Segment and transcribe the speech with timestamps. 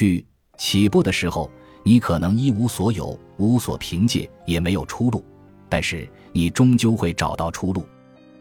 [0.00, 0.24] 去
[0.56, 1.50] 起步的时候，
[1.82, 5.22] 你可能一无所有，无所凭借，也没有出路，
[5.68, 7.84] 但是你终究会找到出路。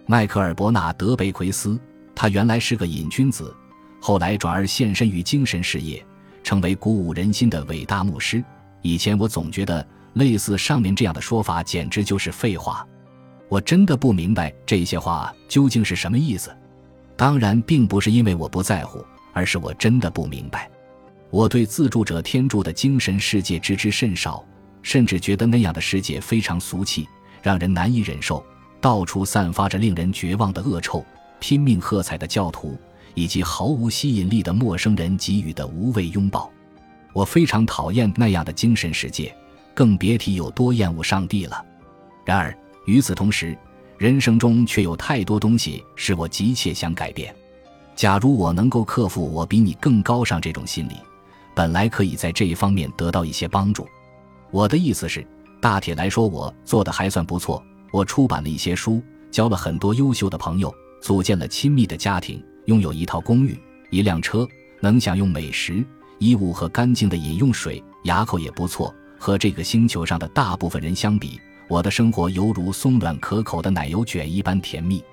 [0.06, 1.78] 迈克尔·伯纳德·贝奎斯，
[2.16, 3.54] 他原来是个瘾君子，
[4.00, 6.02] 后来转而献身于精神事业，
[6.46, 8.42] 成为鼓舞人心的伟大牧师。
[8.82, 12.88] 以前我总觉得类似上面这样的说法简直就是废话，
[13.50, 16.56] 我真的不明白这些话究竟是什么意思。
[17.18, 19.04] 当然，并不是因为我不在乎，
[19.34, 20.72] 而是我真的不明白。
[21.32, 24.44] 我对自助者天助的精神世界知之甚少，
[24.82, 27.08] 甚至觉得那样的世界非常俗气，
[27.42, 28.44] 让人难以忍受。
[28.82, 31.06] 到处散发着令人绝望的恶臭，
[31.40, 32.78] 拼命喝彩的教徒，
[33.14, 36.50] 以及毫无吸引力的陌生人给予的无谓拥抱。
[37.14, 39.36] 我非常讨厌那样的精神世界，
[39.74, 41.64] 更别提有多厌恶上帝了。
[42.26, 43.58] 然而与此同时，
[43.98, 47.36] 人生中却有太多东西是我急切想改变。
[47.96, 50.94] 假如我能够克服“我比你更高尚”这种心理，
[51.60, 53.86] 本来可以在这一方面得到一些帮助。
[54.50, 55.28] 我的意思是，
[55.60, 57.62] 大体来说，我做的还算不错。
[57.92, 64.48] 我出版了一些书，交了很多优秀的朋友，组建了亲密的家庭，拥有一套公寓、一辆车，
[64.80, 65.86] 能享用美食、
[66.18, 68.96] 衣物和干净的饮用水，牙口也不错。
[69.18, 75.04] 和这个星球上的大部分人相比，我的生活犹如松软可口的奶油卷一般甜蜜，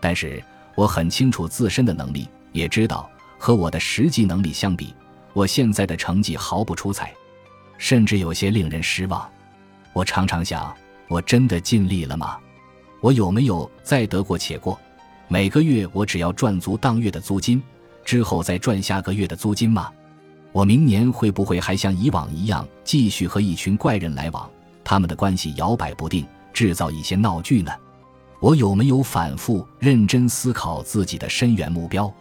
[0.00, 0.42] 但是
[0.74, 4.92] 我很清楚自身的能力，也知道和我的实际能力相比，
[5.34, 7.12] 我现在的成绩毫不出彩，
[7.76, 9.28] 甚至有些令人失望。
[9.92, 10.74] 我常常想，
[11.08, 12.38] 我真的尽力了吗？
[13.00, 14.78] 我有没有再得过且过？
[15.28, 17.62] 每个月我只要赚足当月的租金，
[18.04, 19.90] 之后再赚下个月的租金吗？
[20.52, 24.48] 我明年会不会还像以往一样继续和一群怪人来往？
[24.84, 27.72] 他们的关系摇摆不定，制造一些闹剧呢。
[28.38, 32.12] 我有没有反复认真思考自己的深远目标？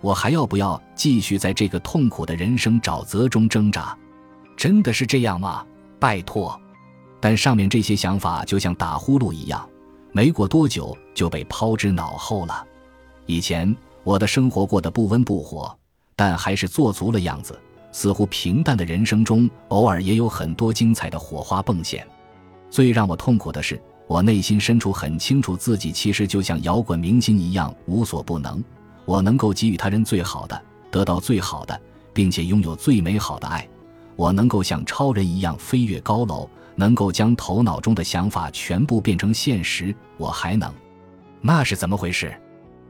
[0.00, 3.96] 我还要不要继续在这个痛苦的人生沼泽中挣扎？
[4.56, 5.64] 真的是这样吗？
[5.98, 6.58] 拜托！
[7.20, 9.68] 但上面这些想法就像打呼噜一样，
[10.12, 12.66] 没过多久就被抛之脑后了。
[13.26, 15.76] 以前我的生活过得不温不火，
[16.16, 17.58] 但还是做足了样子。
[17.92, 22.06] 似乎平淡的人生中，偶尔也有很多精彩的火花迸现。
[22.70, 28.62] 最让我痛苦的是，我内心深处很清楚，自己其实就像摇滚明星一样无所不能。
[29.10, 31.80] 我能够给予他人最好的，得到最好的，
[32.12, 33.68] 并且拥有最美好的爱。
[34.14, 39.92] 我能够像超人一样飞越高楼，能够将头脑中的想法全部变成现实。
[40.16, 40.72] 我还能，
[41.40, 42.32] 那是怎么回事？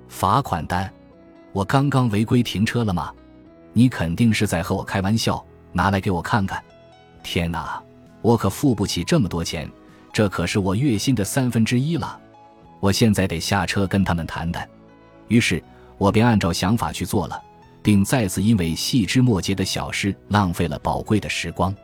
[0.08, 0.92] 罚款单，
[1.52, 3.10] 我刚刚违规停车了吗？
[3.72, 5.42] 你肯定是在和我开玩笑，
[5.72, 6.62] 拿来给我看看。
[7.22, 7.82] 天哪，
[8.20, 9.66] 我可付不起这么多钱，
[10.12, 12.20] 这可是我月薪的三分之一了。
[12.78, 14.68] 我现在得下车跟他们谈谈。
[15.28, 15.62] 于是，
[16.00, 17.38] 我便按照想法去做了，
[17.82, 21.76] 并再次因为细枝末节的小事浪费了宝贵的时光。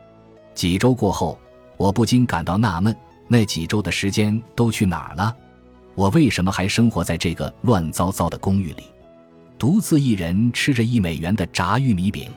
[0.55, 1.37] 几周过后，
[1.77, 2.97] 我不禁感到纳闷：
[3.27, 5.35] 那几周的时间都去哪儿了？
[5.93, 8.85] 我为什么还生活在这个乱糟糟的公寓里？
[9.59, 12.31] 独自一人吃着一美元的炸玉米饼，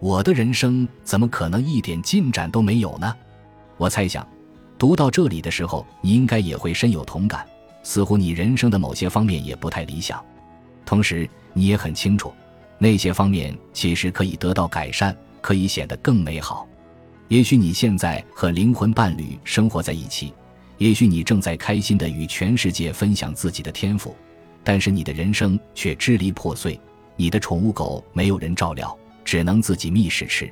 [0.00, 3.14] 我的人生怎么可能一点进展都没有呢？
[3.76, 4.26] 我猜想，
[4.76, 7.46] 读到这里的时候，你应该也会深有同感。
[7.84, 10.20] 似乎你人生的某些方面也不太理想，
[10.84, 12.32] 同时你也很清楚，
[12.78, 16.66] 那些方面其实可以得到改善，可以显得更美好。
[17.28, 20.32] 也许你现在和灵魂伴侣生活在一起，
[20.78, 24.14] 也许你正在开心的与全世界分享自己的天赋。
[24.62, 26.80] 但是你的人生却支离破碎，
[27.16, 30.50] 你的宠物狗没有人照料，只能自己觅食吃。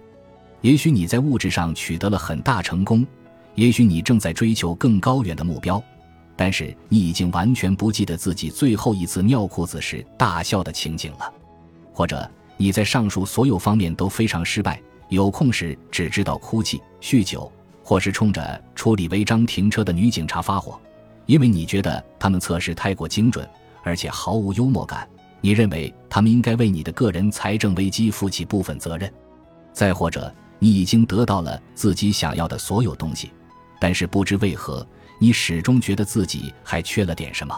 [0.60, 3.06] 也许你在物质上取得了很大成功，
[3.54, 5.82] 也许你正在追求更高远的目标，
[6.42, 11.32] 但是你已经完全不记得自己最后一次尿裤子时大笑的情景了。
[11.92, 17.48] 或者你在上述所有方面都非常失败，有空时只知道哭泣、酗酒，
[17.84, 20.80] 或是冲着处理违章停车的女警察发火，
[21.26, 23.48] 因为你觉得他们测试太过精准。
[23.84, 25.08] 而且毫无幽默感，
[25.40, 29.08] 你认为他们应该为你的个人财政危机负起部分责任？
[29.72, 33.30] 再或者，你已经得到了自己想要的所有东西，
[33.80, 34.84] 但是不知为何，
[35.22, 37.56] 你始终觉得自己还缺了点什么。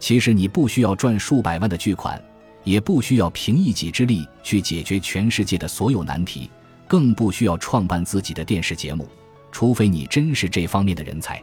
[0.00, 2.20] 其实，你不需要赚数百万的巨款，
[2.64, 6.50] 也不需要凭一己之力去解决全世界的所有难题，
[6.88, 9.08] 更不需要创办自己的电视节目，
[9.52, 11.40] 除非你真是这方面的人才。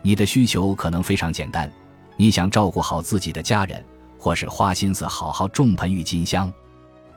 [0.00, 1.70] 你的需求可能非常简单。
[2.16, 3.84] 你想照顾好自己的家人，
[4.18, 6.50] 或是花心思好好种盆郁金香。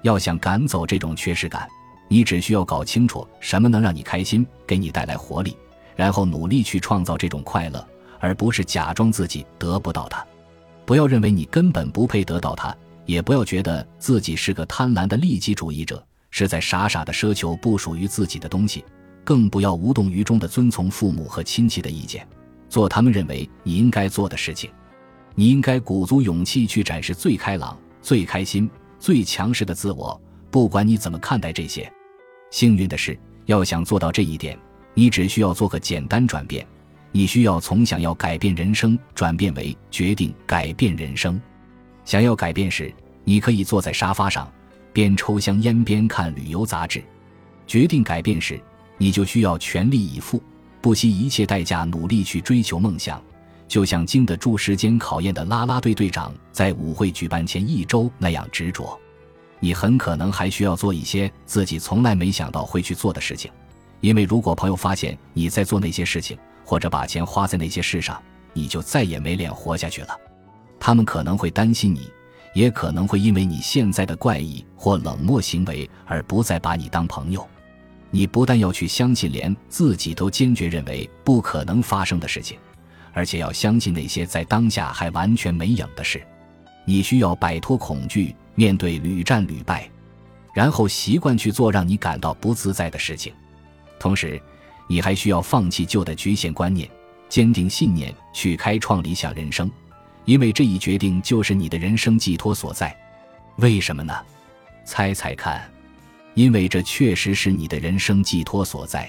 [0.01, 1.65] 要想赶走这种缺失感，
[2.09, 5.55] 你只需要搞清楚什么能让你开心，给你带来活力，
[5.99, 7.85] 然后努力去创造这种快乐，
[8.21, 10.25] 而不是假装自己得不到它。
[10.85, 12.73] 不要认为你根本不配得到它，
[13.05, 16.01] 也不要觉得自己是个贪婪的利己主义者，
[16.31, 18.85] 是在傻傻的奢求不属于自己的东西，
[19.25, 22.25] 更不要无动于衷的遵从父母和亲戚的意见，
[22.69, 24.71] 做他们认为你应该做的事情。
[25.35, 28.69] 你应该鼓足勇气去展示最开朗、最开心、
[28.99, 30.17] 最强势的自我，
[30.49, 31.91] 不管你怎么看待这些。
[32.51, 34.57] 幸运的是，要想做到这一点，
[34.93, 36.65] 你只需要做个简单转变。
[37.11, 41.41] 你需要从想要改变人生转变为决定改变人生。
[42.05, 42.93] 想要改变时，
[43.23, 44.51] 你可以坐在沙发上，
[44.93, 47.01] 边抽香烟边看旅游杂志；
[47.65, 48.61] 决定改变时，
[48.97, 50.41] 你就需要全力以赴，
[50.81, 53.19] 不惜一切代价努力去追求梦想，
[53.67, 58.99] 就像经得住时间考验的啦啦队队长在舞会举办前一周那样执着。
[59.59, 63.51] 你很可能还需要做一些自己从来没想到会去做的事情，
[64.01, 68.21] 因为如果朋友发现你在做那些事情，或者把钱花在那些事上，
[68.53, 70.09] 你就再也没脸活下去了。
[70.79, 72.09] 他们可能会担心你，
[72.53, 77.47] 也可能会因为你现在的怪异或冷漠行为而不再把你当朋友。
[78.11, 82.57] 你不但要去相信连自己都坚决认为不可能发生的事情，
[83.13, 86.21] 而且要相信那些在当下还完全没影的事。
[86.85, 89.87] 你需要摆脱恐惧，面对屡战屡败，
[90.55, 93.31] 然后习惯去做让你感到不自在的事情，
[93.99, 94.41] 同时。
[94.91, 96.89] 你还需要放弃旧的局限观念，
[97.29, 99.69] 坚定信念，去开创理想人生，
[100.25, 102.97] 因为这一决定就是你的人生寄托所在。
[103.57, 104.11] 为什么呢？
[104.83, 105.61] 猜猜看。
[106.33, 109.07] 因为这确实是你的人生寄托所在。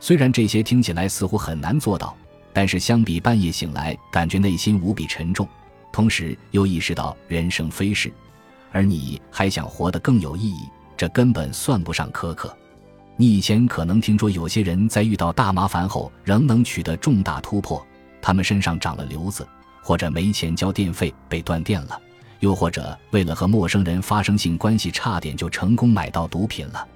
[0.00, 2.16] 虽然这些听起来似乎很难做到，
[2.52, 5.46] 但是相比半夜醒来感觉内心无比沉重，
[5.92, 8.12] 同时又意识到人生飞逝，
[8.72, 12.52] 而你还想活得更有意义，这根本算不上苛刻。
[13.16, 17.84] 你以前可能听说有些人在遇到大麻烦后仍能取得重大突破，
[18.20, 19.46] 他们身上长了瘤子，
[19.82, 22.00] 或者没钱交电费被断电了，
[22.40, 26.88] 又或者为了和陌生人发生性关系差点就成功买到毒品了。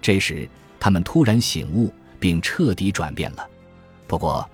[0.00, 0.48] 这时
[0.80, 3.46] 他们突然醒悟并彻底转变了。
[4.06, 4.48] 不过，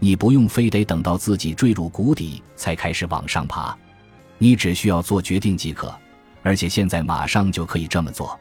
[0.00, 3.76] 你不用非得等到自己坠入谷底才开始往上爬，
[4.36, 5.94] 你只需要做决定即可，
[6.42, 8.36] 而且现在马上就可以这么做。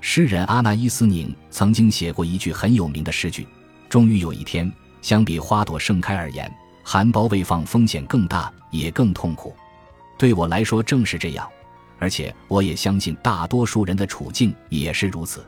[0.00, 3.46] 诗人阿纳伊斯宁曾经写过一句很有名的诗句
[3.88, 4.70] ：“终于有一天，
[5.02, 6.50] 相比花朵盛开而言，
[6.84, 9.54] 含苞未放风险更大，也更痛苦。
[10.16, 11.48] 对我来说正是这样，
[11.98, 15.44] 而且我也相信大多数人的处境也是如此。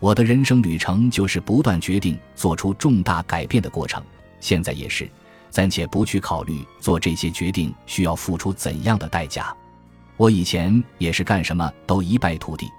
[0.00, 4.02] 我的人生旅程就是不断决定做出重大改变的过程，
[4.38, 5.08] 现在也是。
[5.50, 9.52] 暂且不去考虑做这些决定需要付出怎样的代价。
[10.18, 12.70] 我以前也是干什么都一败涂地。”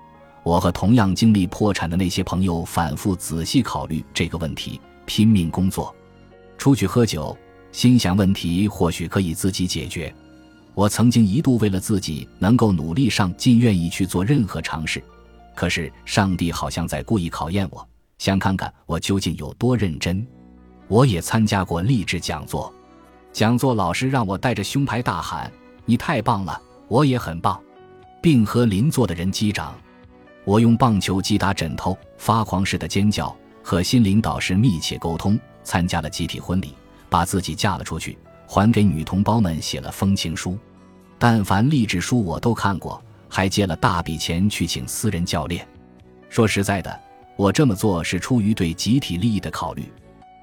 [0.43, 5.93] 我和同样经历破产的那些朋友反复仔细考虑这个问题，拼命工作，
[6.57, 7.37] 出去喝酒，
[7.71, 10.13] 心想问题或许可以自己解决。
[10.73, 15.03] 我曾经一度为了自己能够努力上进，愿意去做任何尝试。
[15.53, 17.85] 可是上帝好像在故意考验我，
[18.17, 20.25] 想看看我究竟有多认真。
[20.87, 22.73] 我也参加过励志讲座，
[23.33, 25.51] 讲座老师让我带着胸牌大喊
[25.85, 27.61] ：“你太棒了，我也很棒”，
[28.21, 29.75] 并和邻座的人击掌。
[30.49, 36.73] 我用棒球击打枕头，发狂似的尖叫，和心灵导师密切沟通，参加了集体婚礼，
[37.07, 38.17] 把自己嫁了出去，
[38.47, 40.57] 还给女同胞们写了封情书。
[41.19, 42.99] 但凡励志书我都看过，
[43.29, 45.67] 还借了大笔钱去请私人教练。
[46.29, 46.99] 说实在的，
[47.35, 49.83] 我这么做是出于对集体利益的考虑。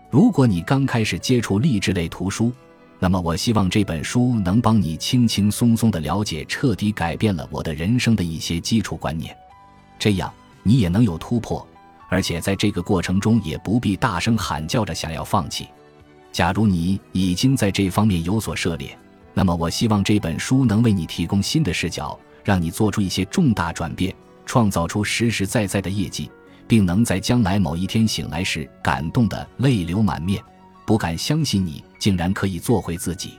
[0.08, 2.52] 如果你刚开始接触励志类图书，
[3.00, 9.36] 那么我希望这本书能帮你轻轻松松地了解彻底改变了我的人生的一些基础观念。
[9.98, 11.66] 这样你也能有突破，
[12.08, 15.68] 而且在这个过程中也不必大声喊叫着想要放弃。
[16.32, 18.96] 假如你已经在这方面有所涉猎，
[19.32, 26.30] 那么我希望这本书能为你提供新的视角，让你做出一些重大转变，创造出实实在在的业绩，
[26.66, 30.42] 并能在将来某一天醒来时感动得泪流满面，
[30.84, 33.38] 不敢相信你竟然可以做回自己。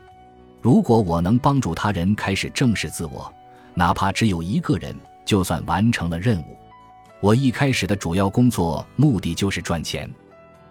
[0.62, 3.32] 如果我能帮助他人开始正视自我，
[3.76, 4.96] 哪怕只有一个人。
[5.28, 6.58] 就算完成了任务，
[7.20, 10.10] 我一开始的主要工作目的就是赚钱，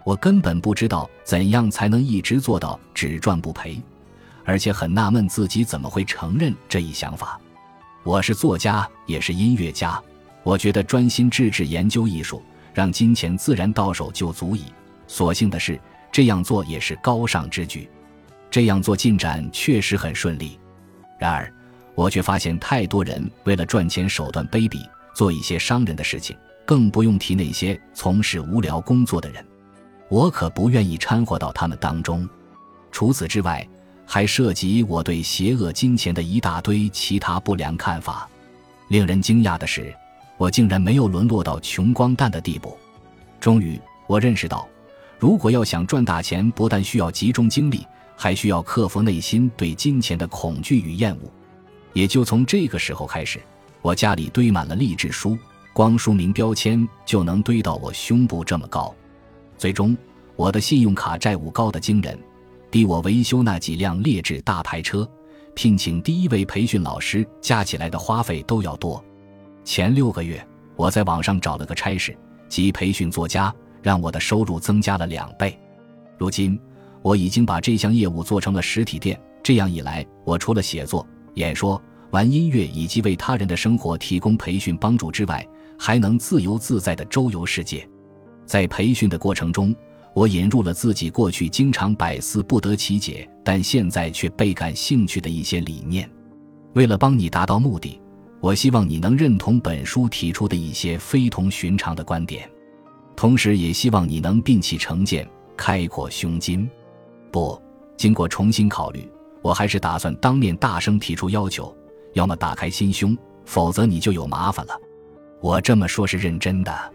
[0.02, 3.78] 我根本不知道怎样才能一直做到只赚不赔，
[4.46, 7.38] 而且很纳闷自己怎么会承认这一想法。
[8.02, 10.02] 我是作家，也是音乐家，
[10.42, 14.64] 我觉得专心致志研究艺术，让金钱自然到手就足矣。
[15.06, 15.78] 所幸的是，
[16.10, 17.90] 这样做也是高尚之举，
[18.50, 20.58] 这样做进展确实很顺利。
[21.18, 21.52] 然而。
[21.97, 26.37] 我却发现太多人为了赚钱手段卑鄙，做一些伤人的事情，
[26.67, 29.45] 更不用提那些从事无聊工作的人。
[30.09, 32.29] 我可不愿意掺和到他们当中。
[32.93, 33.67] 除此之外，
[34.05, 38.29] 还涉及我对邪恶金钱的一大堆其他不良看法。
[38.88, 39.93] 令人惊讶的是，
[40.37, 42.76] 我竟然没有沦落到穷光蛋的地步。
[43.41, 44.69] 终于，我认识到，
[45.19, 51.33] 如果要想赚大钱，不但需要集中精力，还需要克服内心对金钱的恐惧与厌恶。
[51.97, 53.41] 也就从这个时候开始，
[53.81, 55.35] 我家里堆满了励志书，
[55.73, 58.95] 光书名标签就能堆到我胸部这么高。
[59.57, 59.97] 最终，
[60.37, 62.19] 我的信用卡债务高得惊人，
[62.71, 65.09] 比我维修那几辆劣质大牌车、
[65.55, 69.03] 聘请第一位培训老师加起来的花费都要多。
[69.65, 72.15] 前六个月，我在网上找了个差事，
[72.47, 73.50] 即培训作家，
[73.81, 75.59] 让我的收入增加了两倍。
[76.19, 76.61] 如今，
[77.00, 79.19] 我已经把这项业务做成了实体店。
[79.43, 85.47] 这样一来，我除了写作、演说、玩音乐以及为他人的生活提供培训帮助之外，
[85.78, 87.88] 还能自由自在地周游世界。
[88.45, 89.75] 在培训的过程中，
[90.14, 96.11] 我引入了自己过去经常百思不得其解，但现在却倍感兴趣的一些理念。
[96.73, 98.00] 为了帮你达到目的，
[98.40, 102.49] 我希望你能认同本书提出的一些非同寻常的观点，
[103.14, 106.66] 同时也希望你能摒弃成见，开阔胸襟。
[107.31, 107.61] 不，
[107.97, 109.07] 经过重新考虑，
[109.47, 111.73] 我还是打算当面大声提出要求：
[112.15, 114.76] 要么打开心胸，否则你就有麻烦了。
[115.41, 116.93] 我这么说是认真的。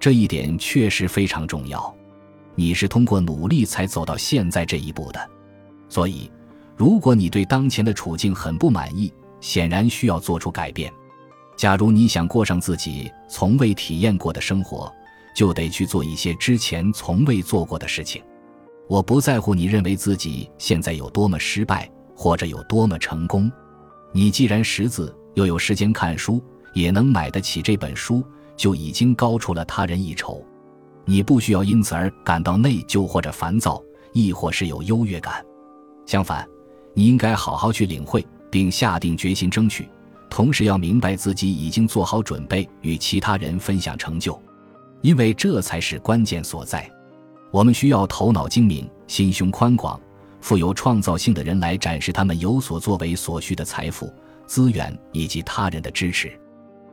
[0.00, 1.94] 这一点确实非常重要，
[2.56, 5.30] 你是通过努力才走到现在这一步的，
[5.88, 6.28] 所以，
[6.76, 10.92] 如果你对当前的处境很不满意，显然需要做出改变。
[11.56, 14.92] 假如你想过上自己从未体验过的生活，
[15.32, 18.20] 就得去做一些之前从未做过的事情。
[18.88, 23.50] 我不在乎你认为自己现在有多么失败，或者有多么成功，
[24.12, 28.24] 你既然识字，又有时间看书，也能买得起这本书。
[28.56, 30.40] 就已经高出了他人一筹，
[31.04, 35.44] 你不需要因此而感到内疚或者烦躁，亦或是有优越感。
[36.06, 36.48] 相反，
[36.92, 39.88] 你应该好好去领会，并下定决心争取。
[40.30, 44.40] 同时，要明白自己已经做好准备与其他人分享成就，
[45.00, 46.88] 因为这才是关键所在。
[47.54, 50.00] 我们需要头脑精明、心胸宽广、
[50.40, 54.12] 富有创造性的人来展示他们有所作为所需的财富、
[54.44, 56.36] 资源以及他人的支持。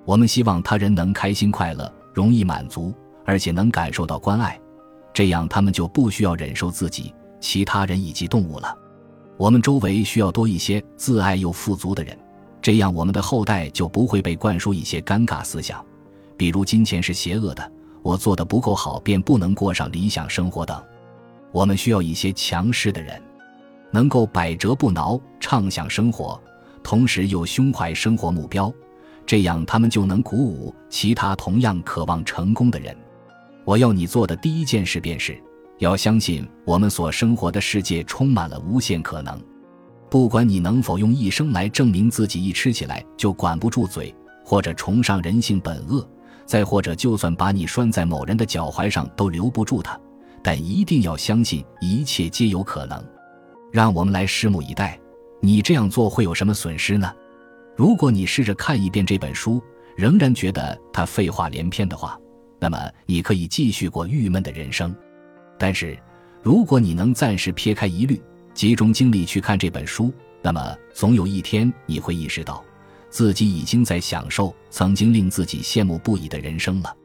[0.05, 2.93] 我们希望他人能开心快乐、容易满足，
[3.25, 4.61] 而且能感受到关爱，
[5.11, 8.77] 这样他们就不需要忍受自己、其他人以及动物了。
[9.37, 12.15] 我们周围需要多一些自爱又富足的人，
[12.61, 15.83] 这样我们的后代就不会被灌输一些尴尬思想，
[16.37, 17.71] 比如金钱是邪恶的，
[18.01, 20.81] 我做的不够好便不能过上理想生活等。
[21.51, 23.21] 我们需要一些强势的人，
[23.91, 26.41] 能够百折不挠、畅想生活，
[26.81, 28.73] 同时又胸怀生活目标。
[29.25, 32.95] 这样，他们就能鼓舞其他同样渴望成功的人。
[33.63, 35.37] 我要你做的第一件事，便是
[35.77, 39.39] 要相信我们所生活的世界充满了无限可能。
[40.09, 46.05] 不管你能否用一生来证明自己一吃起来就管不住嘴，或者崇尚人性本恶，
[46.45, 49.99] 再或者就算把你拴在某人的脚踝上都留不住他，
[50.43, 53.03] 但一定要相信一切皆有可能。
[53.71, 54.99] 让我们来拭目以待。
[55.43, 57.11] 你这样做会有什么损失呢？
[57.75, 59.59] 如果你试着看一遍这本书，
[59.95, 62.19] 仍然觉得它废话连篇的话，
[62.59, 64.95] 那么你可以继续过郁闷的人生。
[65.57, 65.97] 但是，
[66.43, 68.21] 如果你能暂时撇开疑虑，
[68.53, 72.63] 集中精力去看这本书，那么总有一天你会意识到，
[73.11, 76.95] 自己已经在享受曾经令自己羡慕不已的人生了。